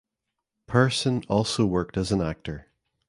Persson 0.65 1.21
also 1.29 1.63
worked 1.67 1.95
as 1.95 2.11
an 2.11 2.21
actor. 2.23 2.71